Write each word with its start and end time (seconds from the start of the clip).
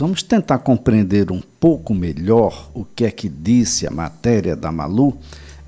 Vamos 0.00 0.22
tentar 0.22 0.60
compreender 0.60 1.32
um 1.32 1.40
pouco 1.60 1.92
melhor 1.92 2.70
o 2.72 2.84
que 2.84 3.04
é 3.04 3.10
que 3.10 3.28
disse 3.28 3.84
a 3.84 3.90
matéria 3.90 4.54
da 4.54 4.70
Malu. 4.70 5.14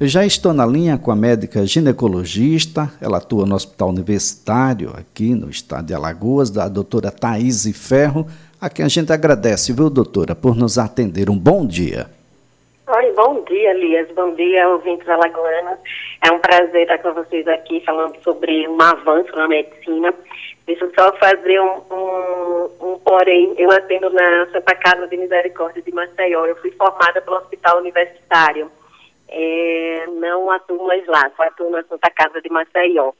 Eu 0.00 0.06
já 0.06 0.24
estou 0.24 0.52
na 0.54 0.64
linha 0.64 0.96
com 0.96 1.10
a 1.10 1.16
médica 1.16 1.66
ginecologista, 1.66 2.92
ela 3.02 3.18
atua 3.18 3.44
no 3.44 3.56
Hospital 3.56 3.88
Universitário 3.88 4.92
aqui 4.96 5.34
no 5.34 5.50
estado 5.50 5.86
de 5.86 5.94
Alagoas, 5.94 6.48
da 6.48 6.68
doutora 6.68 7.10
Thaís 7.10 7.66
Ferro, 7.74 8.24
a 8.60 8.70
quem 8.70 8.84
a 8.84 8.88
gente 8.88 9.12
agradece, 9.12 9.72
viu, 9.72 9.90
doutora, 9.90 10.36
por 10.36 10.54
nos 10.54 10.78
atender. 10.78 11.28
Um 11.28 11.36
bom 11.36 11.66
dia. 11.66 12.06
Oi, 12.86 13.12
bom 13.16 13.44
dia, 13.48 13.70
Elias. 13.72 14.08
Bom 14.14 14.32
dia, 14.36 14.68
ouvintes 14.68 15.08
alagoanos. 15.08 15.78
É 16.24 16.32
um 16.32 16.38
prazer 16.38 16.82
estar 16.82 16.98
com 16.98 17.14
vocês 17.14 17.48
aqui 17.48 17.82
falando 17.84 18.16
sobre 18.22 18.68
um 18.68 18.80
avanço 18.80 19.34
na 19.34 19.48
medicina. 19.48 20.14
Deixa 20.66 20.84
eu 20.84 20.92
só 20.96 21.12
fazer 21.16 21.60
um, 21.60 21.80
um, 21.90 22.39
porém. 23.10 23.52
Eu 23.58 23.68
atendo 23.72 24.08
na 24.10 24.46
Santa 24.52 24.72
Casa 24.76 25.08
de 25.08 25.16
Misericórdia 25.16 25.82
de 25.82 25.92
Maceió. 25.92 26.46
Eu 26.46 26.54
fui 26.56 26.70
formada 26.70 27.20
pelo 27.20 27.38
Hospital 27.38 27.78
Universitário. 27.78 28.70
É, 29.28 30.06
não 30.12 30.48
atuo 30.48 30.86
mais 30.86 31.04
lá, 31.08 31.28
só 31.36 31.42
atuo 31.42 31.70
na 31.70 31.82
Santa 31.82 32.08
Casa 32.12 32.40
de 32.40 32.48
Maceió. 32.48 33.10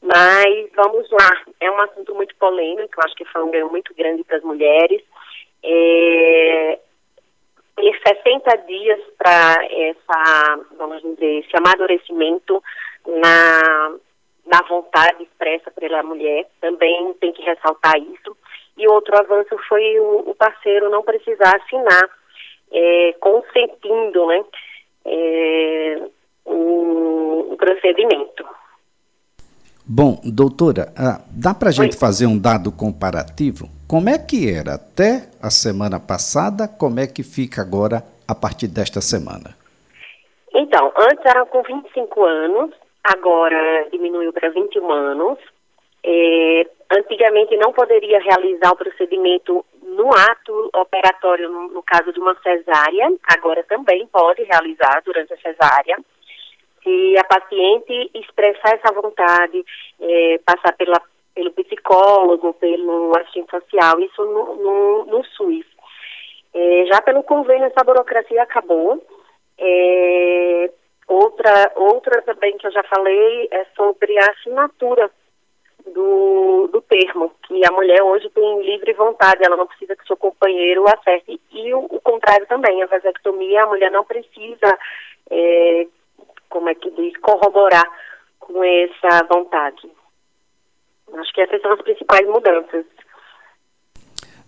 Mas 0.00 0.70
vamos 0.76 1.10
lá, 1.10 1.42
é 1.60 1.70
um 1.70 1.80
assunto 1.80 2.14
muito 2.14 2.34
polêmico, 2.36 3.00
acho 3.04 3.14
que 3.14 3.24
foi 3.26 3.42
um 3.42 3.50
ganho 3.52 3.70
muito 3.70 3.92
grande 3.94 4.22
para 4.24 4.36
as 4.36 4.42
mulheres. 4.44 5.02
É, 5.62 6.78
ter 7.76 8.00
60 8.24 8.56
dias 8.66 9.00
para 9.18 9.56
essa, 9.70 10.60
vamos 10.76 11.02
dizer, 11.02 11.44
esse 11.44 11.56
amadurecimento 11.56 12.62
na, 13.06 13.96
na 14.46 14.60
vontade 14.68 15.22
expressa 15.22 15.70
pela 15.70 16.02
mulher, 16.02 16.46
também 16.60 17.14
tem 17.20 17.32
que 17.32 17.42
ressaltar 17.42 17.96
isso. 17.98 18.36
E 18.76 18.88
outro 18.88 19.16
avanço 19.18 19.56
foi 19.68 19.98
o, 20.00 20.30
o 20.30 20.34
parceiro 20.34 20.90
não 20.90 21.02
precisar 21.02 21.56
assinar, 21.56 22.10
é, 22.72 23.14
consentindo, 23.20 24.26
né, 24.26 24.44
é, 25.04 26.02
um, 26.46 27.52
um 27.52 27.56
procedimento. 27.56 28.44
Bom, 29.84 30.20
doutora, 30.24 30.92
ah, 30.96 31.20
dá 31.28 31.52
para 31.52 31.68
a 31.68 31.72
gente 31.72 31.96
fazer 31.96 32.26
um 32.26 32.38
dado 32.38 32.70
comparativo? 32.70 33.68
Como 33.88 34.08
é 34.08 34.16
que 34.16 34.48
era 34.50 34.74
até 34.74 35.28
a 35.42 35.50
semana 35.50 35.98
passada, 35.98 36.68
como 36.68 37.00
é 37.00 37.06
que 37.06 37.22
fica 37.22 37.60
agora 37.60 38.02
a 38.26 38.34
partir 38.34 38.68
desta 38.68 39.00
semana? 39.00 39.56
Então, 40.54 40.92
antes 40.96 41.24
era 41.26 41.44
com 41.46 41.62
25 41.62 42.24
anos, 42.24 42.70
agora 43.04 43.88
diminuiu 43.90 44.32
para 44.32 44.50
21 44.50 44.90
anos. 44.90 45.38
É, 46.04 46.66
antigamente 46.90 47.56
não 47.56 47.72
poderia 47.72 48.18
realizar 48.18 48.72
o 48.72 48.76
procedimento 48.76 49.64
no 49.82 50.10
ato 50.10 50.70
operatório, 50.74 51.48
no, 51.48 51.68
no 51.68 51.82
caso 51.82 52.12
de 52.12 52.18
uma 52.18 52.34
cesárea, 52.42 53.12
agora 53.34 53.62
também 53.64 54.06
pode 54.06 54.42
realizar 54.42 55.00
durante 55.04 55.32
a 55.32 55.36
cesárea 55.36 55.96
se 56.82 57.16
a 57.16 57.24
paciente 57.24 58.10
expressar 58.14 58.74
essa 58.74 58.92
vontade, 58.92 59.64
é, 60.00 60.40
passar 60.44 60.76
pela, 60.76 61.00
pelo 61.34 61.52
psicólogo, 61.52 62.54
pelo 62.54 63.16
assistente 63.18 63.50
social, 63.50 64.00
isso 64.00 64.24
no, 64.24 64.56
no, 64.56 65.04
no 65.06 65.24
SUS. 65.24 65.64
É, 66.54 66.84
já 66.86 67.00
pelo 67.00 67.22
convênio, 67.22 67.66
essa 67.66 67.84
burocracia 67.84 68.42
acabou. 68.42 69.02
É, 69.58 70.70
outra, 71.06 71.72
outra 71.76 72.22
também 72.22 72.56
que 72.58 72.66
eu 72.66 72.72
já 72.72 72.82
falei 72.84 73.48
é 73.50 73.64
sobre 73.76 74.18
a 74.18 74.30
assinatura 74.30 75.10
do, 75.86 76.68
do 76.72 76.80
termo, 76.82 77.32
que 77.46 77.66
a 77.66 77.72
mulher 77.72 78.02
hoje 78.02 78.30
tem 78.30 78.62
livre 78.62 78.92
vontade, 78.92 79.44
ela 79.44 79.56
não 79.56 79.66
precisa 79.66 79.96
que 79.96 80.06
seu 80.06 80.16
companheiro 80.16 80.84
acerte. 80.86 81.40
E 81.50 81.74
o, 81.74 81.86
o 81.90 82.00
contrário 82.00 82.46
também, 82.46 82.82
a 82.82 82.86
vasectomia, 82.86 83.64
a 83.64 83.66
mulher 83.66 83.90
não 83.90 84.04
precisa 84.04 84.78
é, 85.30 85.86
como 86.48 86.68
é 86.68 86.74
que 86.74 86.90
diz, 86.90 87.16
corroborar 87.18 87.84
com 88.38 88.62
essa 88.62 89.24
vontade. 89.28 89.90
Acho 91.14 91.32
que 91.32 91.40
essas 91.40 91.60
são 91.60 91.72
as 91.72 91.82
principais 91.82 92.26
mudanças. 92.26 92.84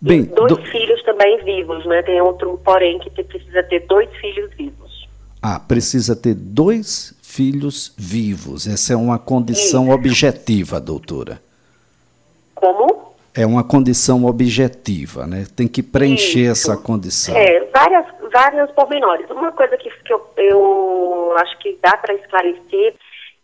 Bem, 0.00 0.20
e 0.20 0.26
dois 0.26 0.56
do... 0.56 0.62
filhos 0.66 1.02
também 1.02 1.38
vivos, 1.38 1.84
né? 1.86 2.02
Tem 2.02 2.20
outro, 2.20 2.60
porém, 2.64 2.98
que 2.98 3.10
precisa 3.10 3.62
ter 3.64 3.80
dois 3.80 4.10
filhos 4.16 4.52
vivos. 4.54 4.83
Ah, 5.46 5.60
precisa 5.60 6.16
ter 6.16 6.32
dois 6.32 7.14
filhos 7.22 7.94
vivos. 7.98 8.66
Essa 8.66 8.94
é 8.94 8.96
uma 8.96 9.18
condição 9.18 9.84
Isso. 9.84 9.92
objetiva, 9.92 10.80
doutora. 10.80 11.38
Como? 12.54 13.12
É 13.36 13.44
uma 13.44 13.62
condição 13.62 14.24
objetiva, 14.24 15.26
né? 15.26 15.44
Tem 15.54 15.68
que 15.68 15.82
preencher 15.82 16.50
Isso. 16.50 16.72
essa 16.72 16.82
condição. 16.82 17.36
É, 17.36 17.60
várias, 17.74 18.06
várias 18.32 18.70
pormenores. 18.70 19.28
Uma 19.28 19.52
coisa 19.52 19.76
que, 19.76 19.90
que 19.90 20.14
eu, 20.14 20.26
eu 20.38 21.34
acho 21.36 21.58
que 21.58 21.78
dá 21.82 21.94
para 21.98 22.14
esclarecer, 22.14 22.94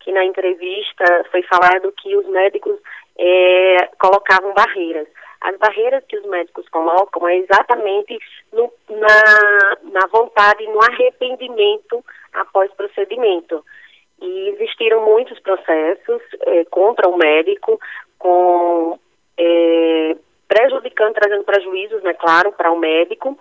que 0.02 0.10
na 0.10 0.24
entrevista 0.24 1.04
foi 1.30 1.42
falado 1.42 1.92
que 2.00 2.16
os 2.16 2.26
médicos 2.30 2.76
é, 3.18 3.90
colocavam 3.98 4.54
barreiras. 4.54 5.06
As 5.40 5.56
barreiras 5.56 6.04
que 6.06 6.18
os 6.18 6.26
médicos 6.26 6.68
colocam 6.68 7.26
é 7.26 7.38
exatamente 7.38 8.18
no, 8.52 8.70
na, 8.90 9.90
na 9.90 10.06
vontade, 10.08 10.66
no 10.66 10.82
arrependimento 10.82 12.04
após 12.32 12.70
procedimento. 12.72 13.64
E 14.20 14.48
existiram 14.50 15.04
muitos 15.04 15.38
processos 15.40 16.22
é, 16.42 16.64
contra 16.66 17.08
o 17.08 17.16
médico, 17.16 17.80
com 18.18 18.98
é, 19.38 20.16
prejudicando, 20.46 21.14
trazendo 21.14 21.44
prejuízos, 21.44 22.02
né, 22.02 22.12
claro, 22.14 22.52
para 22.52 22.70
o 22.70 22.78
médico, 22.78 23.38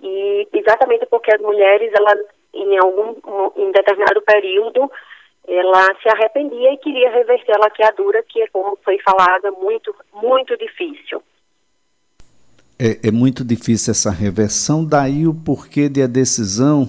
e 0.00 0.48
exatamente 0.52 1.04
porque 1.06 1.34
as 1.34 1.40
mulheres, 1.40 1.92
elas, 1.94 2.18
em 2.54 2.78
algum, 2.78 3.14
em 3.56 3.70
determinado 3.72 4.22
período, 4.22 4.90
ela 5.46 5.94
se 6.00 6.08
arrependia 6.08 6.72
e 6.72 6.78
queria 6.78 7.10
reverter 7.10 7.56
a 7.56 7.60
laqueadura, 7.60 8.22
que 8.22 8.42
é 8.42 8.46
como 8.46 8.78
foi 8.84 8.98
falada, 9.00 9.50
muito, 9.50 9.94
muito 10.14 10.56
difícil. 10.56 11.22
É, 12.82 13.06
é 13.06 13.10
muito 13.12 13.44
difícil 13.44 13.92
essa 13.92 14.10
reversão, 14.10 14.84
daí 14.84 15.24
o 15.24 15.32
porquê 15.32 15.88
de 15.88 16.02
a 16.02 16.08
decisão 16.08 16.88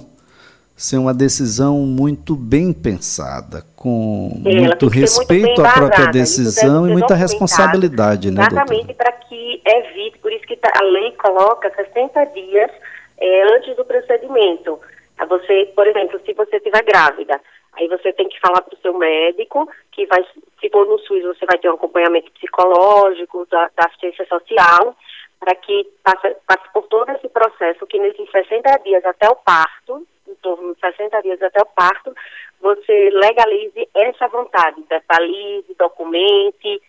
ser 0.76 0.98
uma 0.98 1.14
decisão 1.14 1.78
muito 1.82 2.36
bem 2.36 2.74
pensada, 2.74 3.64
com 3.76 4.42
é, 4.44 4.56
muito 4.56 4.88
respeito 4.88 5.62
muito 5.62 5.64
à 5.64 5.72
própria 5.72 6.08
decisão 6.08 6.90
e 6.90 6.92
muita 6.92 7.14
responsabilidade, 7.14 8.32
né, 8.32 8.42
Exatamente 8.42 8.92
para 8.96 9.12
que 9.12 9.62
evite, 9.64 10.18
por 10.18 10.34
isso 10.34 10.48
que 10.48 10.58
tá, 10.58 10.74
a 10.76 10.84
lei 10.84 11.12
coloca 11.12 11.70
60 11.70 12.24
dias 12.26 12.72
é, 13.20 13.56
antes 13.56 13.76
do 13.76 13.86
procedimento. 13.86 14.80
A 15.20 15.26
você, 15.26 15.72
por 15.76 15.86
exemplo, 15.86 16.20
se 16.26 16.34
você 16.34 16.58
estiver 16.58 16.84
grávida, 16.84 17.40
aí 17.74 17.88
você 17.88 18.12
tem 18.14 18.28
que 18.28 18.40
falar 18.40 18.62
para 18.64 18.74
o 18.74 18.82
seu 18.82 18.98
médico 18.98 19.70
que 19.92 20.08
vai, 20.08 20.26
se 20.60 20.70
for 20.72 20.88
no 20.88 20.98
SUS, 20.98 21.22
você 21.22 21.46
vai 21.46 21.60
ter 21.60 21.70
um 21.70 21.76
acompanhamento 21.76 22.32
psicológico, 22.32 23.46
da, 23.52 23.70
da 23.78 23.86
assistência 23.86 24.26
social, 24.26 24.96
para 25.44 25.56
que 25.56 25.86
passe, 26.02 26.36
passe 26.48 26.72
por 26.74 26.88
todo 26.88 27.12
esse 27.12 27.28
processo, 27.28 27.86
que 27.86 28.00
nesses 28.00 28.32
60 28.32 28.78
dias 28.80 29.04
até 29.04 29.28
o 29.28 29.36
parto, 29.36 30.08
em 30.26 30.36
torno 30.36 30.74
de 30.74 30.80
60 30.80 31.22
dias 31.22 31.42
até 31.42 31.62
o 31.62 31.66
parto, 31.66 32.16
você 32.62 33.10
legalize 33.12 33.90
essa 33.94 34.30
vontade, 34.30 34.82
detalhe, 34.90 35.66
documente, 35.78 36.82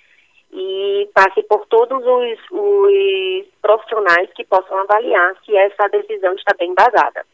e 0.52 1.10
passe 1.12 1.42
por 1.42 1.66
todos 1.66 1.98
os, 2.06 2.38
os 2.52 3.46
profissionais 3.60 4.30
que 4.34 4.44
possam 4.44 4.78
avaliar 4.78 5.34
se 5.44 5.56
essa 5.56 5.88
decisão 5.88 6.32
está 6.34 6.54
bem 6.56 6.70
embasada. 6.70 7.26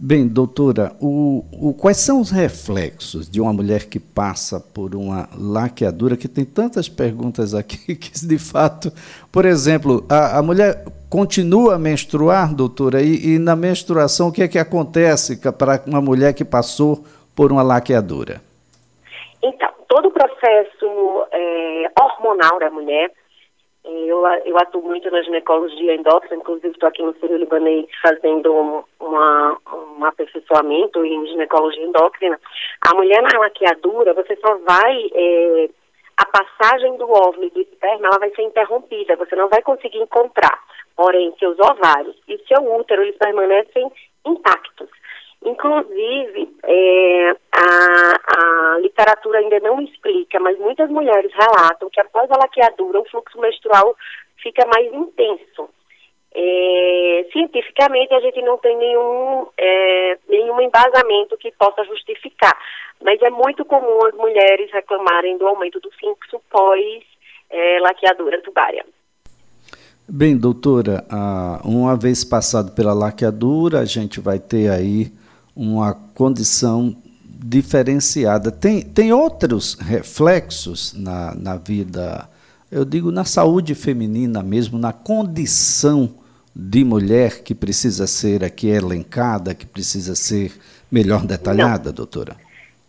Bem, 0.00 0.28
doutora, 0.28 0.92
o, 1.00 1.44
o, 1.50 1.74
quais 1.74 1.96
são 1.96 2.20
os 2.20 2.30
reflexos 2.30 3.28
de 3.28 3.40
uma 3.40 3.52
mulher 3.52 3.86
que 3.86 3.98
passa 3.98 4.60
por 4.60 4.94
uma 4.94 5.28
laqueadura, 5.36 6.16
que 6.16 6.28
tem 6.28 6.44
tantas 6.44 6.88
perguntas 6.88 7.52
aqui, 7.52 7.96
que 7.98 8.12
de 8.24 8.38
fato, 8.38 8.92
por 9.32 9.44
exemplo, 9.44 10.06
a, 10.08 10.38
a 10.38 10.42
mulher 10.42 10.84
continua 11.10 11.74
a 11.74 11.78
menstruar, 11.80 12.54
doutora, 12.54 13.02
e, 13.02 13.34
e, 13.34 13.38
na 13.40 13.56
menstruação 13.56 14.28
o 14.28 14.32
que 14.32 14.44
é 14.44 14.46
que 14.46 14.60
acontece 14.60 15.36
para 15.52 15.82
uma 15.84 16.00
mulher 16.00 16.32
que 16.32 16.44
passou 16.44 17.04
por 17.34 17.50
uma 17.50 17.62
laqueadura? 17.62 18.40
Então, 19.42 19.68
todo 19.88 20.06
o 20.06 20.12
processo 20.12 21.26
é, 21.32 21.90
hormonal 22.00 22.60
da 22.60 22.70
mulher, 22.70 23.10
eu, 23.88 24.26
eu 24.44 24.56
atuo 24.58 24.82
muito 24.82 25.10
na 25.10 25.22
ginecologia 25.22 25.94
endócrina, 25.94 26.36
inclusive 26.36 26.68
estou 26.68 26.88
aqui 26.88 27.02
no 27.02 27.14
Sírio 27.14 27.36
Libanês 27.36 27.86
fazendo 28.02 28.52
um, 28.52 28.84
uma, 29.00 29.58
um 29.98 30.04
aperfeiçoamento 30.04 31.04
em 31.04 31.26
ginecologia 31.26 31.84
endócrina. 31.84 32.38
A 32.86 32.94
mulher 32.94 33.22
na 33.22 33.38
laqueadura, 33.38 34.14
você 34.14 34.36
só 34.36 34.56
vai... 34.58 35.10
É, 35.14 35.68
a 36.18 36.26
passagem 36.26 36.96
do 36.96 37.08
óvulo 37.08 37.44
e 37.44 37.50
do 37.50 37.60
esperma 37.60 38.08
ela 38.08 38.18
vai 38.18 38.30
ser 38.30 38.42
interrompida, 38.42 39.14
você 39.14 39.36
não 39.36 39.48
vai 39.48 39.62
conseguir 39.62 39.98
encontrar. 39.98 40.58
Porém, 40.96 41.32
seus 41.38 41.56
ovários 41.60 42.16
e 42.26 42.36
seu 42.38 42.60
útero 42.74 43.02
eles 43.02 43.16
permanecem 43.16 43.88
intactos. 44.26 44.90
Inclusive, 45.44 46.56
é, 46.64 47.30
a, 47.52 48.74
a 48.74 48.78
literatura 48.80 49.38
ainda 49.38 49.60
não 49.60 49.80
explica, 49.80 50.40
mas 50.40 50.58
muitas 50.58 50.90
mulheres 50.90 51.32
relatam 51.32 51.88
que 51.90 52.00
após 52.00 52.30
a 52.30 52.38
laqueadura 52.38 53.00
o 53.00 53.08
fluxo 53.08 53.40
menstrual 53.40 53.96
fica 54.42 54.66
mais 54.66 54.92
intenso. 54.92 55.68
É, 56.34 57.26
cientificamente, 57.32 58.12
a 58.14 58.20
gente 58.20 58.42
não 58.42 58.58
tem 58.58 58.76
nenhum, 58.76 59.46
é, 59.56 60.18
nenhum 60.28 60.60
embasamento 60.60 61.36
que 61.38 61.52
possa 61.52 61.84
justificar, 61.84 62.56
mas 63.02 63.20
é 63.22 63.30
muito 63.30 63.64
comum 63.64 64.04
as 64.06 64.14
mulheres 64.14 64.70
reclamarem 64.72 65.38
do 65.38 65.46
aumento 65.46 65.80
do 65.80 65.90
fluxo 65.92 66.40
pós 66.50 67.02
é, 67.48 67.78
laqueadura 67.80 68.42
tubária. 68.42 68.84
Bem, 70.10 70.38
doutora, 70.38 71.04
uma 71.64 71.94
vez 71.94 72.24
passado 72.24 72.74
pela 72.74 72.94
laqueadura, 72.94 73.80
a 73.80 73.84
gente 73.84 74.20
vai 74.20 74.38
ter 74.38 74.70
aí 74.70 75.12
uma 75.58 75.92
condição 76.14 76.96
diferenciada. 77.24 78.52
Tem, 78.52 78.80
tem 78.80 79.12
outros 79.12 79.74
reflexos 79.74 80.94
na, 80.94 81.34
na 81.34 81.56
vida, 81.56 82.28
eu 82.70 82.84
digo 82.84 83.10
na 83.10 83.24
saúde 83.24 83.74
feminina 83.74 84.40
mesmo, 84.40 84.78
na 84.78 84.92
condição 84.92 86.14
de 86.54 86.84
mulher 86.84 87.42
que 87.42 87.56
precisa 87.56 88.06
ser 88.06 88.44
aqui 88.44 88.68
elencada, 88.68 89.52
que 89.52 89.66
precisa 89.66 90.14
ser 90.14 90.52
melhor 90.90 91.26
detalhada, 91.26 91.88
Não. 91.88 91.94
doutora? 91.94 92.36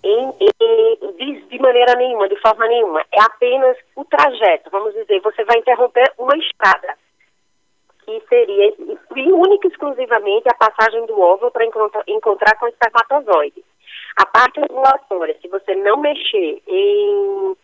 Em, 0.03 0.33
em, 0.39 1.15
de, 1.17 1.47
de 1.49 1.59
maneira 1.59 1.95
nenhuma, 1.95 2.29
de 2.29 2.39
forma 2.39 2.67
nenhuma. 2.67 3.01
É 3.11 3.21
apenas 3.21 3.75
o 3.95 4.05
trajeto. 4.05 4.69
Vamos 4.71 4.93
dizer, 4.93 5.19
você 5.21 5.43
vai 5.43 5.57
interromper 5.57 6.05
uma 6.19 6.37
estrada 6.37 6.95
que 8.09 8.27
seria 8.27 8.73
única 9.35 9.67
e 9.67 9.71
exclusivamente 9.71 10.49
a 10.49 10.55
passagem 10.55 11.05
do 11.05 11.19
óvulo 11.19 11.51
para 11.51 11.65
encontrar, 11.65 12.03
encontrar 12.07 12.57
com 12.57 12.65
o 12.65 12.69
espermatozoide. 12.69 13.63
A 14.15 14.25
parte 14.25 14.59
ovulatória, 14.59 15.37
se 15.41 15.47
você 15.47 15.75
não 15.75 15.97
mexer 15.97 16.61
em, 16.67 17.55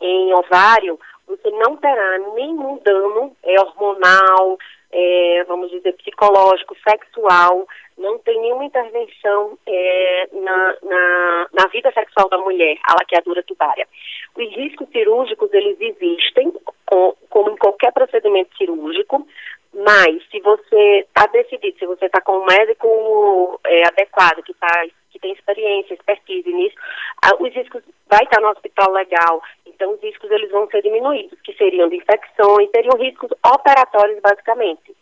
em 0.00 0.34
ovário, 0.34 0.98
você 1.26 1.50
não 1.50 1.76
terá 1.76 2.18
nenhum 2.34 2.78
dano 2.84 3.34
é, 3.42 3.58
hormonal, 3.60 4.58
é, 4.92 5.44
vamos 5.48 5.70
dizer, 5.70 5.92
psicológico, 5.94 6.76
sexual, 6.86 7.66
não 7.96 8.18
tem 8.18 8.40
nenhuma 8.40 8.64
intervenção 8.64 9.58
é, 9.66 10.28
na, 10.32 10.76
na, 10.82 11.46
na, 11.52 11.66
vida 11.68 11.90
sexual 11.92 12.28
da 12.28 12.38
mulher, 12.38 12.76
a 12.84 12.94
laqueadura 12.94 13.42
tubária. 13.42 13.88
Os 14.36 14.54
riscos 14.54 14.88
cirúrgicos, 14.90 15.52
eles 15.52 15.80
existem, 15.80 16.52
com, 16.86 17.14
como 17.30 17.50
em 17.50 17.56
qualquer 17.56 17.92
procedimento 17.92 18.56
cirúrgico, 18.56 19.26
mas 19.74 20.22
se 20.30 20.40
você 20.40 21.00
está 21.00 21.26
decidido, 21.26 21.78
se 21.78 21.86
você 21.86 22.06
está 22.06 22.20
com 22.20 22.38
um 22.38 22.44
médico 22.44 23.60
é, 23.66 23.88
adequado, 23.88 24.42
que, 24.44 24.54
tá, 24.54 24.86
que 25.10 25.18
tem 25.18 25.32
experiência, 25.32 25.94
expertise 25.94 26.52
nisso, 26.52 26.76
ah, 27.22 27.34
os 27.40 27.52
riscos 27.52 27.82
vai 28.08 28.22
estar 28.22 28.36
tá 28.36 28.40
no 28.40 28.50
hospital 28.50 28.92
legal, 28.92 29.42
então 29.66 29.92
os 29.92 30.00
riscos 30.00 30.30
eles 30.30 30.50
vão 30.52 30.68
ser 30.68 30.82
diminuídos, 30.82 31.40
que 31.42 31.52
seriam 31.54 31.88
de 31.88 31.96
infecções, 31.96 32.70
seriam 32.70 32.96
riscos 32.96 33.30
operatórios 33.44 34.20
basicamente. 34.20 34.94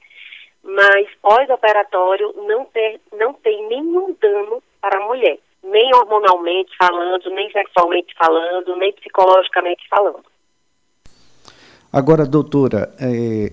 Mas 0.65 1.09
pós-operatório 1.21 2.33
não, 2.47 2.65
ter, 2.67 3.01
não 3.13 3.35
tem 3.35 3.67
nenhum 3.69 4.17
dano 4.21 4.63
para 4.81 5.03
a 5.03 5.07
mulher, 5.07 5.39
nem 5.63 5.95
hormonalmente 5.95 6.75
falando, 6.79 7.29
nem 7.31 7.51
sexualmente 7.51 8.15
falando, 8.17 8.77
nem 8.77 8.93
psicologicamente 8.93 9.87
falando. 9.91 10.25
Agora, 11.93 12.25
doutora, 12.25 12.89
é, 12.99 13.53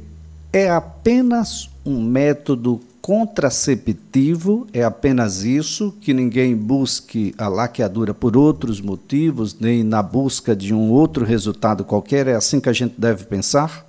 é 0.54 0.70
apenas 0.70 1.70
um 1.86 2.02
método 2.02 2.80
contraceptivo, 3.02 4.68
é 4.74 4.84
apenas 4.84 5.44
isso, 5.44 5.98
que 6.04 6.14
ninguém 6.14 6.56
busque 6.56 7.34
a 7.40 7.48
laqueadura 7.48 8.14
por 8.14 8.38
outros 8.38 8.82
motivos, 8.82 9.60
nem 9.60 9.84
na 9.84 10.04
busca 10.04 10.56
de 10.56 10.74
um 10.74 10.92
outro 10.92 11.26
resultado 11.26 11.84
qualquer, 11.84 12.28
é 12.28 12.34
assim 12.34 12.62
que 12.62 12.70
a 12.70 12.74
gente 12.74 13.00
deve 13.00 13.26
pensar? 13.26 13.86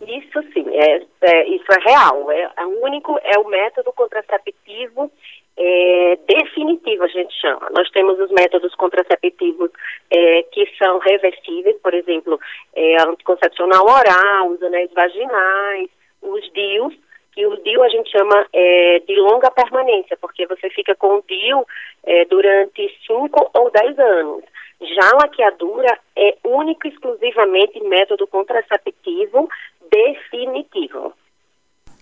Isso 0.00 0.42
sim, 0.54 0.64
é, 0.70 1.02
é 1.22 1.48
isso 1.48 1.66
é 1.70 1.80
real, 1.84 2.30
é, 2.30 2.50
é 2.56 2.66
único, 2.66 3.18
é 3.22 3.38
o 3.38 3.48
método 3.48 3.92
contraceptivo 3.92 5.10
é, 5.58 6.18
definitivo, 6.28 7.04
a 7.04 7.08
gente 7.08 7.34
chama. 7.40 7.68
Nós 7.74 7.90
temos 7.90 8.18
os 8.20 8.30
métodos 8.30 8.74
contraceptivos 8.74 9.70
é, 10.10 10.42
que 10.44 10.66
são 10.78 10.98
reversíveis, 10.98 11.76
por 11.82 11.94
exemplo, 11.94 12.40
é, 12.74 13.02
anticoncepcional 13.02 13.84
oral, 13.84 14.48
os 14.48 14.62
anéis 14.62 14.90
vaginais, 14.92 15.88
os 16.22 16.52
DIUs, 16.52 16.94
que 17.32 17.46
o 17.46 17.56
DIU 17.62 17.82
a 17.82 17.88
gente 17.88 18.10
chama 18.10 18.46
é, 18.52 19.00
de 19.06 19.14
longa 19.16 19.50
permanência, 19.50 20.16
porque 20.20 20.46
você 20.46 20.70
fica 20.70 20.94
com 20.94 21.16
o 21.16 21.24
DIU 21.28 21.66
é, 22.04 22.24
durante 22.24 22.88
5 23.06 23.50
ou 23.54 23.70
10 23.70 23.98
anos. 23.98 24.44
Já 24.80 25.10
a 25.10 25.16
laqueadura 25.22 25.98
é 26.16 26.36
único 26.44 26.86
e 26.86 26.90
exclusivamente 26.90 27.80
método 27.80 28.26
contraceptivo 28.26 29.48
definitivo. 29.90 31.12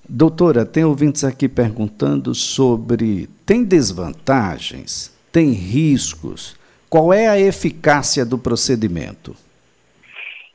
Doutora, 0.09 0.67
tem 0.67 0.85
ouvintes 0.85 1.25
aqui 1.25 1.49
perguntando 1.49 2.35
sobre 2.35 3.27
tem 3.47 3.65
desvantagens, 3.65 5.17
tem 5.33 5.51
riscos, 5.51 6.57
qual 6.95 7.13
é 7.13 7.27
a 7.27 7.37
eficácia 7.37 8.25
do 8.25 8.39
procedimento? 8.39 9.35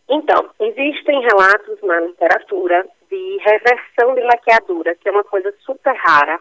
Então, 0.08 0.50
existem 0.58 1.20
relatos 1.20 1.78
na 1.84 2.00
literatura 2.00 2.88
de 3.12 3.38
reversão 3.44 4.16
de 4.16 4.22
laqueadura, 4.22 4.96
que 4.96 5.10
é 5.10 5.12
uma 5.12 5.26
coisa 5.26 5.54
super 5.66 5.94
rara, 5.94 6.40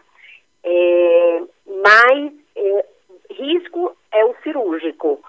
é, 0.63 1.41
mas 1.83 2.31
é, 2.55 2.85
risco 3.31 3.93
é 4.13 4.23
o 4.23 4.33
cirúrgico, 4.41 5.19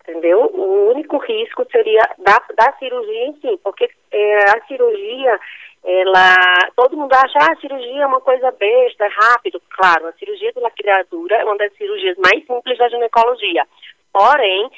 entendeu? 0.00 0.40
O 0.54 0.90
único 0.90 1.18
risco 1.18 1.64
seria 1.70 2.02
da, 2.18 2.42
da 2.56 2.72
cirurgia 2.80 3.26
em 3.26 3.34
si, 3.34 3.60
porque 3.62 3.88
é, 4.10 4.38
a 4.50 4.66
cirurgia 4.66 5.38
ela, 5.84 6.36
todo 6.74 6.96
mundo 6.96 7.14
acha, 7.14 7.38
ah, 7.38 7.52
a 7.52 7.60
cirurgia 7.60 8.02
é 8.02 8.06
uma 8.06 8.20
coisa 8.20 8.50
besta, 8.50 9.04
é 9.04 9.08
rápido. 9.08 9.62
Claro, 9.70 10.08
a 10.08 10.12
cirurgia 10.14 10.52
de 10.52 10.58
laqueadura 10.58 11.36
é 11.36 11.44
uma 11.44 11.56
das 11.56 11.72
cirurgias 11.76 12.16
mais 12.18 12.44
simples 12.44 12.76
da 12.76 12.88
ginecologia. 12.88 13.64
Porém, 14.12 14.70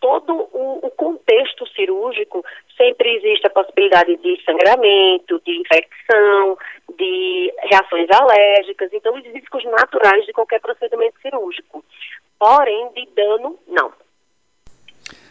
todo 0.00 0.32
o, 0.52 0.86
o, 0.86 0.90
contexto 0.90 1.66
cirúrgico 1.68 2.44
sempre 2.76 3.16
existe 3.16 3.46
a 3.46 3.50
possibilidade 3.50 4.16
de 4.16 4.40
sangramento, 4.44 5.40
de 5.44 5.60
infecção, 5.60 6.56
de 6.96 7.52
reações 7.64 8.08
alérgicas, 8.10 8.90
então 8.92 9.14
os 9.14 9.24
riscos 9.24 9.64
naturais 9.64 10.24
de 10.24 10.32
qualquer 10.32 10.60
procedimento 10.60 11.20
cirúrgico. 11.20 11.84
Porém, 12.38 12.90
de 12.94 13.06
dano, 13.14 13.58
não. 13.66 13.92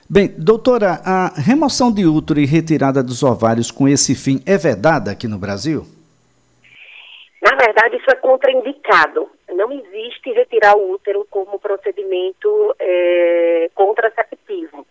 Bem, 0.10 0.34
doutora, 0.38 1.02
a 1.06 1.34
remoção 1.40 1.94
de 1.94 2.06
útero 2.06 2.40
e 2.40 2.46
retirada 2.46 3.04
dos 3.04 3.24
ovários 3.24 3.72
com 3.72 3.88
esse 3.88 4.16
fim 4.16 4.42
é 4.46 4.58
vedada 4.58 5.12
aqui 5.12 5.28
no 5.28 5.38
Brasil? 5.38 5.86
Na 7.42 7.56
verdade, 7.58 7.98
isso 7.98 8.10
é 8.10 8.16
contraindicado. 8.16 9.30
Não 9.54 9.72
existe 9.72 10.32
retirar 10.32 10.76
o 10.76 10.92
útero 10.92 11.26
como 11.30 11.60
procedimento 11.60 12.76
é, 12.80 13.70
contraceptivo. 13.74 14.86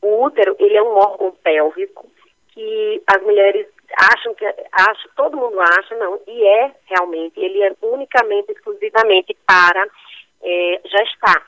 O 0.00 0.24
útero, 0.24 0.56
ele 0.58 0.76
é 0.76 0.82
um 0.82 0.96
órgão 0.96 1.30
pélvico 1.42 2.06
que 2.48 3.02
as 3.06 3.22
mulheres 3.22 3.66
acham 3.96 4.34
que 4.34 4.44
acham, 4.72 5.10
todo 5.16 5.36
mundo 5.36 5.60
acha, 5.60 5.94
não, 5.96 6.20
e 6.26 6.46
é 6.46 6.72
realmente, 6.86 7.38
ele 7.38 7.62
é 7.62 7.72
unicamente, 7.82 8.52
exclusivamente 8.52 9.36
para 9.46 9.86
é, 10.42 10.80
gestar, 10.84 11.46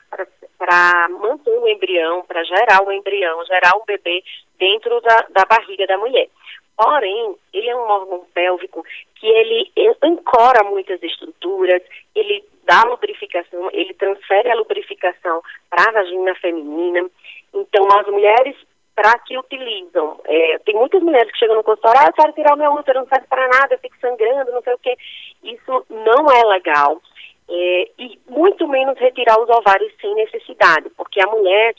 para 0.57 1.07
manter 1.09 1.57
o 1.57 1.67
embrião, 1.67 2.23
para 2.25 2.43
gerar 2.43 2.83
o 2.83 2.91
embrião, 2.91 3.45
gerar 3.45 3.75
o 3.75 3.85
bebê 3.85 4.23
dentro 4.57 5.01
da, 5.01 5.25
da 5.29 5.45
barriga 5.45 5.85
da 5.85 5.97
mulher. 5.97 6.29
Porém, 6.77 7.35
ele 7.53 7.69
é 7.69 7.75
um 7.75 7.87
órgão 7.89 8.25
pélvico 8.33 8.83
que 9.15 9.27
ele 9.27 9.71
ancora 10.01 10.63
muitas 10.63 11.01
estruturas, 11.01 11.81
ele 12.13 12.43
dá 12.63 12.83
lubrificação, 12.83 13.69
ele 13.71 13.93
transfere 13.93 14.51
a 14.51 14.55
lubrificação 14.55 15.41
para 15.69 15.89
a 15.89 15.91
vagina 15.93 16.35
feminina. 16.35 17.09
Então, 17.53 17.87
as 17.97 18.07
mulheres 18.07 18.55
para 18.95 19.19
que 19.19 19.37
utilizam. 19.37 20.19
É, 20.23 20.57
tem 20.59 20.73
muitas 20.73 21.03
mulheres 21.03 21.29
que 21.31 21.39
chegam 21.39 21.57
no 21.57 21.63
consultório, 21.63 21.99
ah, 22.01 22.07
eu 22.07 22.13
quero 22.13 22.33
tirar 22.33 22.53
o 22.53 22.57
meu 22.57 22.71
útero, 22.71 22.99
não 22.99 23.07
serve 23.07 23.27
para 23.27 23.47
nada, 23.47 23.75
eu 23.75 23.79
fico 23.79 23.97
sangrando, 23.99 24.51
não 24.51 24.61
sei 24.61 24.73
o 24.73 24.79
quê. 24.79 24.97
Isso 25.43 25.85
não 25.89 26.31
é 26.31 26.43
legal 26.45 27.01
é, 27.49 27.89
e 27.99 28.19
muito 28.27 28.67
menos 28.67 28.97
retirar 28.97 29.39
os 29.39 29.49
ovários 29.49 29.93
sem 29.99 30.13
necessidade, 30.15 30.89
porque 30.91 31.21
a 31.21 31.27
mulher 31.27 31.75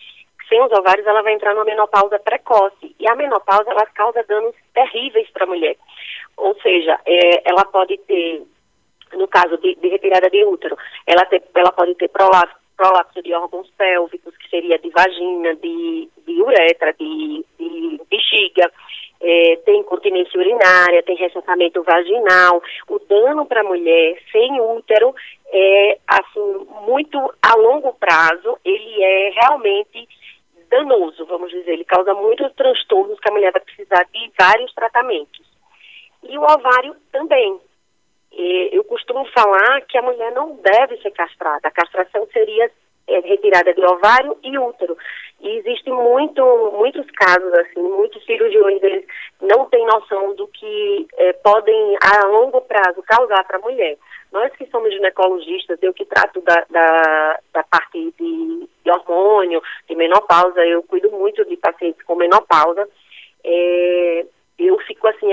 sem 0.49 0.63
os 0.63 0.73
ovários 0.73 1.07
ela 1.07 1.23
vai 1.23 1.35
entrar 1.35 1.55
numa 1.55 1.65
menopausa 1.65 2.19
precoce 2.19 2.95
e 2.99 3.09
a 3.09 3.15
menopausa 3.15 3.71
ela 3.71 3.87
causa 3.87 4.25
danos 4.25 4.55
terríveis 4.73 5.29
para 5.31 5.45
a 5.45 5.49
mulher. 5.49 5.77
Ou 6.37 6.55
seja, 6.61 6.99
é, 7.07 7.51
ela 7.51 7.65
pode 7.65 7.97
ter, 7.99 8.43
no 9.15 9.27
caso 9.29 9.57
de, 9.59 9.75
de 9.77 9.89
retirada 9.89 10.29
de 10.31 10.45
útero, 10.45 10.77
ela, 11.07 11.25
ter, 11.27 11.43
ela 11.55 11.73
pode 11.73 11.95
ter 11.95 12.09
prolapso, 12.09 12.57
prolapso 12.77 13.23
de 13.23 13.33
órgãos 13.33 13.71
pélvicos, 13.77 14.37
que 14.37 14.51
seria 14.51 14.79
de 14.79 14.91
vagina, 14.91 15.55
de, 15.57 16.09
de 16.27 16.43
uretra, 16.43 16.93
de, 16.93 17.45
de 17.59 18.01
bexiga, 18.11 18.71
é, 19.21 19.57
tem 19.65 19.81
incontinência 19.81 20.39
urinária, 20.39 21.03
tem 21.03 21.17
ressentamento 21.17 21.83
vaginal. 21.83 22.63
O 22.89 22.99
dano 22.99 23.47
para 23.47 23.63
a 23.63 23.65
mulher 23.65 24.19
sem 24.31 24.61
útero 24.61 25.15
é, 25.53 25.99
assim, 26.07 26.67
muito 26.87 27.19
a 27.43 27.57
longo 27.57 27.95
prazo, 27.95 28.59
ele 28.65 29.03
é 29.03 29.31
realmente 29.31 30.07
danoso, 30.77 31.25
vamos 31.27 31.51
dizer. 31.51 31.73
Ele 31.73 31.85
causa 31.85 32.15
muitos 32.15 32.53
transtornos 32.55 33.19
que 33.21 33.31
a 33.31 33.33
mulher 33.33 33.53
vai 33.53 33.61
precisar 33.61 34.05
de 34.13 34.31
vários 34.39 34.73
tratamentos. 34.75 35.47
E 36.23 36.37
o 36.37 36.43
ovário 36.43 36.97
também. 37.13 37.61
costumo 38.85 39.25
falar 39.27 39.83
que 39.83 39.99
a 39.99 40.03
mulher 40.03 40.33
não 40.33 40.57
deve 40.57 40.97
ser 40.99 41.11
castrada. 41.13 41.69
A 41.69 41.71
castração 41.71 42.27
seria 42.33 42.71
é, 43.07 43.21
retirada 43.21 43.73
de 43.73 43.85
ovário 43.85 44.37
e 44.43 44.59
útero. 44.59 44.97
E 45.41 45.49
existem 45.59 45.93
muito, 45.93 46.43
muitos 46.77 47.09
casos, 47.11 47.53
assim, 47.55 47.83
muitos 47.83 48.25
cirurgiões, 48.25 48.83
eles 48.83 49.05
não 49.41 49.67
têm 49.67 49.85
noção 49.87 50.35
do 50.35 50.49
que 50.49 51.07
é, 51.17 51.33
podem, 51.35 51.97
a 52.01 52.27
longo 52.27 52.61
prazo, 52.63 53.03
causar 53.03 53.45
para 53.45 53.59
a 53.59 53.61
mulher. 53.61 53.97
Nós 54.33 54.53
que 54.57 54.67
somos 54.67 54.93
ginecologistas, 54.93 55.79
eu 55.83 55.93
que 55.93 56.05
trato 56.07 56.41
da, 56.41 56.67
da, 56.71 57.39
da 57.53 57.63
parte 57.65 58.13
de, 58.19 58.69
de 58.87 58.91
hormônio, 58.91 59.61
de 59.89 59.97
menopausa, 59.97 60.65
eu 60.65 60.83
cuido 60.85 61.11
muito 61.11 61.45
de 61.45 61.57
pacientes 61.57 62.03
com 62.05 62.15
menopausa, 62.15 62.89
é, 63.45 64.27
eu 64.59 64.79
fico 64.79 65.09
assim 65.09 65.29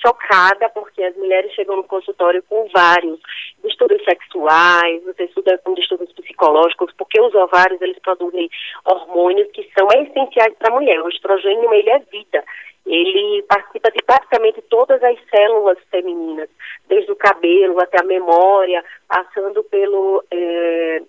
chocada 0.00 0.68
porque 0.70 1.02
as 1.02 1.16
mulheres 1.16 1.52
chegam 1.54 1.76
no 1.76 1.84
consultório 1.84 2.42
com 2.48 2.68
vários 2.72 3.18
distúrbios 3.64 4.04
sexuais, 4.04 5.02
você 5.04 5.24
estuda 5.24 5.58
com 5.58 5.74
distúrbios 5.74 6.12
psicológicos, 6.12 6.92
porque 6.96 7.20
os 7.20 7.34
ovários 7.34 7.80
eles 7.80 7.98
produzem 7.98 8.48
hormônios 8.84 9.50
que 9.52 9.68
são 9.76 9.88
essenciais 9.88 10.54
para 10.58 10.72
a 10.72 10.78
mulher. 10.78 11.02
O 11.02 11.08
estrogênio 11.08 11.72
ele 11.72 11.90
é 11.90 11.98
vida. 11.98 12.44
Ele 12.86 13.42
participa 13.42 13.90
de 13.90 14.02
praticamente 14.02 14.62
todas 14.62 15.02
as 15.02 15.18
células 15.28 15.78
femininas, 15.90 16.48
desde 16.86 17.10
o 17.10 17.16
cabelo 17.16 17.78
até 17.80 18.00
a 18.00 18.06
memória, 18.06 18.84
passando 19.08 19.62
pelo 19.64 20.24
é, 20.30 21.02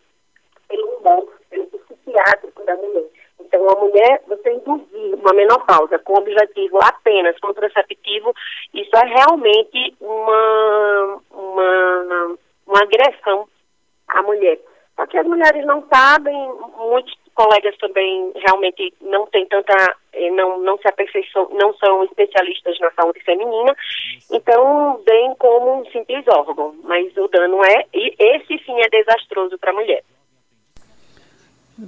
pelo 0.68 0.88
humor, 0.98 1.34
pelo 1.50 1.70
psiquiátrico 2.10 2.64
da 2.66 2.76
mulher. 2.76 3.06
Então, 3.40 3.70
a 3.70 3.76
mulher, 3.80 4.22
você 4.28 4.52
induzir 4.52 5.16
uma 5.16 5.34
menopausa 5.34 5.98
com 6.00 6.14
objetivo 6.14 6.78
apenas 6.84 7.40
contraceptivo, 7.40 8.34
isso 8.74 8.92
é 8.96 9.06
realmente 9.08 9.96
uma, 10.00 11.22
uma, 11.32 12.38
uma 12.68 12.82
agressão 12.82 13.48
à 14.08 14.22
mulher. 14.24 14.60
Só 14.96 15.06
que 15.08 15.18
as 15.18 15.26
mulheres 15.26 15.66
não 15.66 15.88
sabem, 15.88 16.36
muitos 16.78 17.18
colegas 17.34 17.76
também 17.78 18.34
realmente 18.36 18.94
não 19.00 19.26
têm 19.28 19.46
tanta, 19.46 19.96
eh, 20.12 20.30
não, 20.32 20.60
não 20.60 20.78
se 20.78 20.90
aperfeiçoam, 20.90 21.48
não 21.54 21.74
são 21.76 22.04
especialistas 22.04 22.78
na 22.80 22.92
saúde 22.92 23.22
feminina, 23.22 23.74
então 24.30 25.02
vem 25.08 25.34
como 25.36 25.80
um 25.80 25.86
simples 25.86 26.26
órgão, 26.28 26.76
mas 26.84 27.16
o 27.16 27.30
dano 27.30 27.64
é, 27.64 27.86
e 27.94 28.14
esse 28.20 28.62
sim 28.66 28.78
é 28.82 28.90
desastroso 28.90 29.58
para 29.58 29.72
a 29.72 29.74
mulher. 29.74 30.04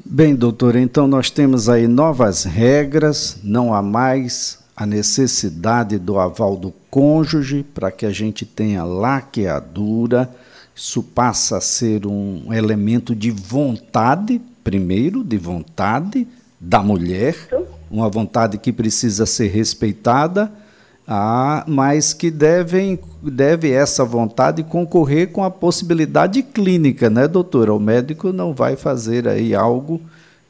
Bem, 0.05 0.33
doutora, 0.33 0.79
então 0.79 1.05
nós 1.05 1.29
temos 1.29 1.67
aí 1.67 1.85
novas 1.85 2.45
regras, 2.45 3.37
não 3.43 3.73
há 3.73 3.81
mais 3.81 4.59
a 4.73 4.85
necessidade 4.85 5.99
do 5.99 6.17
aval 6.17 6.55
do 6.55 6.73
cônjuge 6.89 7.61
para 7.73 7.91
que 7.91 8.05
a 8.05 8.09
gente 8.09 8.45
tenha 8.45 8.85
laqueadura. 8.85 10.29
Isso 10.73 11.03
passa 11.03 11.57
a 11.57 11.61
ser 11.61 12.07
um 12.07 12.53
elemento 12.53 13.13
de 13.13 13.31
vontade, 13.31 14.39
primeiro, 14.63 15.25
de 15.25 15.37
vontade 15.37 16.25
da 16.57 16.81
mulher, 16.81 17.35
uma 17.89 18.07
vontade 18.07 18.57
que 18.57 18.71
precisa 18.71 19.25
ser 19.25 19.47
respeitada 19.47 20.49
ah, 21.07 21.63
mas 21.67 22.13
que 22.13 22.29
devem, 22.29 22.99
deve 23.21 23.71
essa 23.71 24.05
vontade 24.05 24.63
concorrer 24.63 25.31
com 25.31 25.43
a 25.43 25.51
possibilidade 25.51 26.43
clínica, 26.43 27.09
né, 27.09 27.27
doutora? 27.27 27.73
O 27.73 27.79
médico 27.79 28.31
não 28.31 28.53
vai 28.53 28.75
fazer 28.75 29.27
aí 29.27 29.53
algo 29.53 29.99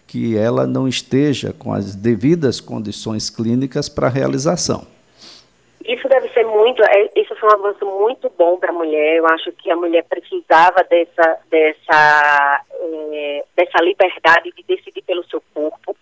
que 0.07 0.37
ela 0.37 0.67
não 0.67 0.87
esteja 0.87 1.53
com 1.53 1.71
as 1.71 1.95
devidas 1.95 2.59
condições 2.59 3.29
clínicas 3.29 3.87
para 3.87 4.09
realização. 4.09 4.85
Isso 5.85 6.07
deve 6.07 6.29
ser 6.29 6.45
muito, 6.45 6.83
é, 6.83 7.09
isso 7.15 7.35
foi 7.37 7.49
um 7.49 7.53
avanço 7.53 7.85
muito 7.85 8.31
bom 8.37 8.57
para 8.57 8.69
a 8.69 8.73
mulher. 8.73 9.15
Eu 9.15 9.25
acho 9.27 9.51
que 9.53 9.71
a 9.71 9.75
mulher 9.75 10.03
precisava 10.03 10.83
dessa, 10.89 11.39
dessa, 11.49 12.61
é, 12.79 13.43
dessa 13.55 13.83
liberdade 13.83 14.51
de 14.55 14.63
decidir 14.63 15.01
pelo 15.01 15.23
seu 15.25 15.41
corpo. 15.53 15.95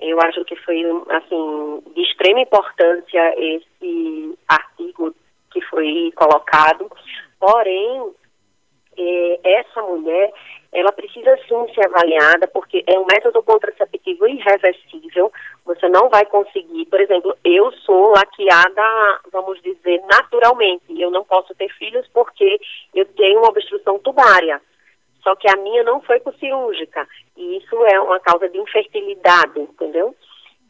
Eu 0.00 0.20
acho 0.22 0.44
que 0.44 0.56
foi, 0.56 0.82
assim, 1.10 1.82
de 1.94 2.02
extrema 2.02 2.40
importância 2.40 3.34
esse 3.38 3.71
foi 5.82 6.12
colocado. 6.14 6.90
Porém, 7.38 8.12
é, 8.96 9.40
essa 9.42 9.82
mulher, 9.82 10.32
ela 10.72 10.92
precisa 10.92 11.36
sim 11.48 11.74
ser 11.74 11.86
avaliada, 11.86 12.46
porque 12.46 12.84
é 12.86 12.98
um 12.98 13.06
método 13.06 13.42
contraceptivo 13.42 14.28
irreversível. 14.28 15.32
Você 15.64 15.88
não 15.88 16.08
vai 16.08 16.24
conseguir, 16.26 16.86
por 16.86 17.00
exemplo, 17.00 17.36
eu 17.44 17.72
sou 17.72 18.12
laqueada, 18.12 19.20
vamos 19.32 19.60
dizer, 19.62 20.00
naturalmente. 20.10 21.00
Eu 21.00 21.10
não 21.10 21.24
posso 21.24 21.54
ter 21.54 21.68
filhos 21.74 22.06
porque 22.12 22.60
eu 22.94 23.04
tenho 23.06 23.40
uma 23.40 23.48
obstrução 23.48 23.98
tubária. 23.98 24.60
Só 25.22 25.36
que 25.36 25.48
a 25.48 25.56
minha 25.56 25.84
não 25.84 26.00
foi 26.02 26.18
por 26.20 26.34
cirúrgica. 26.34 27.06
E 27.36 27.58
isso 27.58 27.76
é 27.86 28.00
uma 28.00 28.18
causa 28.20 28.48
de 28.48 28.58
infertilidade, 28.58 29.60
entendeu? 29.60 30.14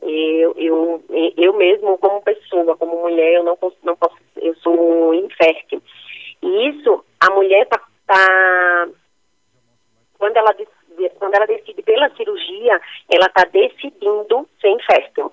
Eu, 0.02 0.52
eu, 0.57 1.04
eu 1.37 1.52
mesmo, 1.54 1.97
como 1.99 2.21
pessoa, 2.23 2.76
como 2.76 3.02
mulher, 3.02 3.35
eu 3.35 3.45
não, 3.45 3.57
não 3.83 3.97
posso, 3.97 4.16
sou 4.62 5.14
infértil. 5.14 5.83
E 6.42 6.69
isso, 6.71 7.04
a 7.21 7.31
mulher 7.31 7.66
tá, 7.66 7.81
tá 8.07 8.88
quando 10.19 10.37
ela 10.37 10.54
quando 11.19 11.35
ela 11.35 11.47
decide 11.47 11.83
pela 11.83 12.11
cirurgia, 12.11 12.81
ela 13.11 13.26
está 13.26 13.45
decidindo 13.45 14.47
ser 14.61 14.69
infértil. 14.69 15.33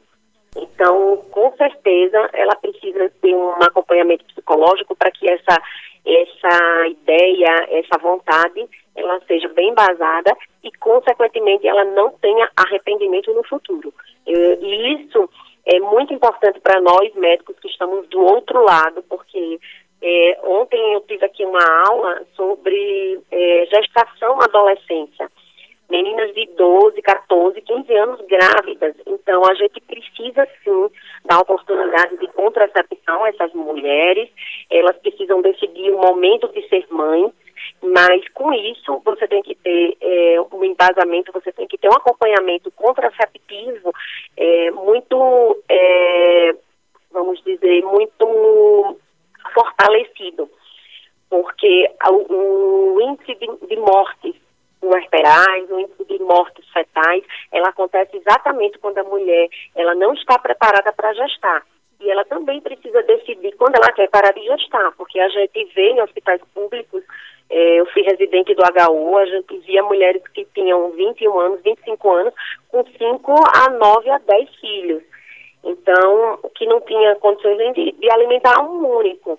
Então, 0.55 1.17
com 1.31 1.51
certeza, 1.57 2.29
ela 2.33 2.55
precisa 2.55 3.11
ter 3.21 3.35
um 3.35 3.51
acompanhamento 3.61 4.25
psicológico 4.25 4.95
para 4.95 5.11
que 5.11 5.29
essa 5.29 5.61
essa 6.05 6.87
ideia, 6.87 7.67
essa 7.69 7.99
vontade, 7.99 8.67
ela 8.95 9.19
seja 9.27 9.47
bem 9.49 9.73
basada 9.73 10.35
e, 10.63 10.71
consequentemente, 10.79 11.67
ela 11.67 11.83
não 11.85 12.11
tenha 12.11 12.49
arrependimento 12.55 13.33
no 13.33 13.43
futuro. 13.43 13.93
E 14.25 14.93
isso 14.93 15.29
é 15.73 15.79
muito 15.79 16.13
importante 16.13 16.59
para 16.59 16.81
nós, 16.81 17.13
médicos, 17.15 17.57
que 17.59 17.67
estamos 17.67 18.07
do 18.07 18.21
outro 18.21 18.63
lado, 18.63 19.03
porque 19.03 19.59
é, 20.01 20.39
ontem 20.43 20.93
eu 20.93 21.01
tive 21.01 21.25
aqui 21.25 21.45
uma 21.45 21.63
aula 21.87 22.23
sobre 22.35 23.19
é, 23.31 23.65
gestação 23.71 24.37
na 24.37 24.45
adolescência 24.45 25.29
meninas 25.89 26.33
de 26.33 26.45
12, 26.55 27.01
14, 27.01 27.61
15 27.61 27.95
anos 27.95 28.21
grávidas. 28.27 28.95
Então, 29.07 29.41
a 29.45 29.53
gente 29.55 29.81
precisa 29.81 30.47
sim 30.63 30.89
dar 31.25 31.39
oportunidade 31.39 32.17
de 32.17 32.27
contracepção 32.27 33.23
a 33.23 33.29
essas 33.29 33.51
mulheres. 33.53 34.29
Elas 34.69 34.95
precisam 34.97 35.41
decidir 35.41 35.91
o 35.91 35.97
momento 35.97 36.47
de 36.49 36.67
ser 36.69 36.85
mãe, 36.91 37.31
mas 37.81 38.27
com 38.29 38.53
isso 38.53 39.01
você 39.03 39.27
tem 39.27 39.41
que 39.41 39.55
ter 39.55 39.97
é, 39.99 40.37
um 40.53 40.63
embasamento, 40.63 41.31
você 41.33 41.51
tem 41.51 41.67
que 41.67 41.77
ter 41.77 41.89
um 41.89 41.97
acompanhamento 41.97 42.71
contraceptivo 42.71 43.91
é, 44.39 44.71
muito, 44.71 45.61
é, 45.67 46.55
vamos 47.11 47.43
dizer, 47.43 47.83
muito 47.83 48.97
fortalecido. 49.53 50.49
Porque 51.29 51.91
o, 52.09 53.01
índice 53.01 53.35
de, 53.35 53.67
de 53.67 53.75
mortes 53.75 54.35
puerperais, 54.79 55.69
o 55.69 55.79
índice 55.79 56.05
de 56.05 56.19
mortes 56.19 56.65
fetais, 56.71 57.23
ela 57.51 57.69
acontece 57.69 58.15
exatamente 58.15 58.79
quando 58.79 58.97
a 58.99 59.03
mulher 59.03 59.49
ela 59.75 59.93
não 59.93 60.13
está 60.13 60.39
preparada 60.39 60.91
para 60.93 61.13
gestar. 61.13 61.63
E 61.99 62.09
ela 62.09 62.23
também 62.23 62.61
precisa 62.61 63.03
decidir 63.03 63.55
quando 63.57 63.75
ela 63.75 63.91
quer 63.91 64.09
parar 64.09 64.31
de 64.31 64.41
gestar, 64.41 64.93
porque 64.95 65.19
a 65.19 65.27
gente 65.27 65.65
vê 65.75 65.89
em 65.89 66.01
hospitais 66.01 66.41
públicos, 66.53 67.03
eh, 67.49 67.81
eu 67.81 67.85
fui 67.87 68.03
residente 68.03 68.55
do 68.55 68.63
HU, 68.63 69.17
a 69.17 69.25
gente 69.25 69.57
via 69.59 69.83
mulheres 69.83 70.21
que 70.33 70.45
tinham 70.53 70.91
21 70.91 71.39
anos, 71.39 71.61
25 71.61 72.11
anos, 72.11 72.33
com 72.69 72.83
5 72.85 73.35
a 73.55 73.69
9 73.69 74.09
a 74.09 74.17
10 74.19 74.55
filhos. 74.55 75.03
Então, 75.63 76.39
que 76.55 76.65
não 76.65 76.79
tinha 76.81 77.15
condições 77.15 77.73
de, 77.73 77.91
de 77.91 78.11
alimentar 78.11 78.61
um 78.63 78.97
único. 78.97 79.37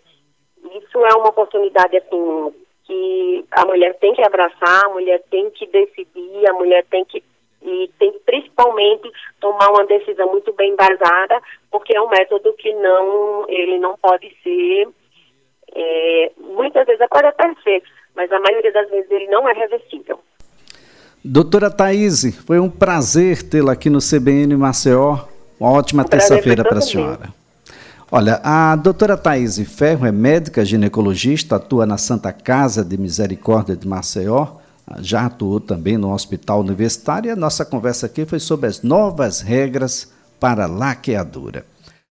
Isso 0.75 1.05
é 1.05 1.15
uma 1.17 1.31
oportunidade, 1.31 1.97
assim, 1.97 2.55
que 2.85 3.45
a 3.51 3.65
mulher 3.65 3.99
tem 3.99 4.13
que 4.15 4.23
abraçar, 4.23 4.85
a 4.85 4.91
mulher 4.91 5.23
tem 5.31 5.51
que 5.51 5.67
decidir, 5.67 6.49
a 6.49 6.53
mulher 6.53 6.85
tem 6.91 7.05
que 7.05 7.23
e 7.63 7.91
tem 7.99 8.13
principalmente 8.25 9.11
tomar 9.39 9.69
uma 9.69 9.85
decisão 9.85 10.31
muito 10.31 10.53
bem 10.55 10.73
embasada, 10.73 11.43
porque 11.71 11.95
é 11.95 12.01
um 12.01 12.09
método 12.09 12.55
que 12.55 12.73
não, 12.73 13.45
ele 13.49 13.79
não 13.79 13.97
pode 13.99 14.35
ser, 14.43 14.89
é, 15.75 16.33
muitas 16.39 16.87
vezes 16.87 17.07
pode 17.09 17.27
até 17.27 17.55
ser, 17.63 17.83
mas 18.15 18.33
a 18.33 18.41
maioria 18.41 18.73
das 18.73 18.89
vezes 18.89 19.11
ele 19.11 19.27
não 19.27 19.47
é 19.49 19.53
reversível. 19.53 20.19
Doutora 21.23 21.71
Thaís, 21.71 22.35
foi 22.47 22.59
um 22.59 22.71
prazer 22.71 23.43
tê-la 23.43 23.73
aqui 23.73 23.91
no 23.91 23.99
CBN 23.99 24.57
Maceió. 24.57 25.19
Uma 25.61 25.71
ótima 25.71 26.03
terça-feira 26.03 26.65
para 26.65 26.79
a 26.79 26.81
senhora. 26.81 27.29
Olha, 28.11 28.41
a 28.43 28.75
doutora 28.75 29.19
Thaís 29.19 29.59
Ferro 29.59 30.07
é 30.07 30.11
médica 30.11 30.65
ginecologista, 30.65 31.57
atua 31.57 31.85
na 31.85 31.99
Santa 31.99 32.33
Casa 32.33 32.83
de 32.83 32.97
Misericórdia 32.97 33.77
de 33.77 33.87
Maceió, 33.87 34.47
já 34.99 35.27
atuou 35.27 35.61
também 35.61 35.99
no 35.99 36.11
Hospital 36.11 36.61
Universitário 36.61 37.29
e 37.29 37.31
a 37.31 37.37
nossa 37.37 37.67
conversa 37.67 38.07
aqui 38.07 38.25
foi 38.25 38.41
sobre 38.41 38.67
as 38.67 38.83
novas 38.83 39.43
regras 39.43 40.09
para 40.41 40.67
laqueadura. 40.67 41.67